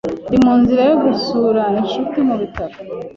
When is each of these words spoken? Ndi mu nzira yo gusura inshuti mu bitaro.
Ndi 0.27 0.37
mu 0.43 0.53
nzira 0.61 0.81
yo 0.89 0.95
gusura 1.03 1.61
inshuti 1.81 2.17
mu 2.27 2.35
bitaro. 2.41 2.75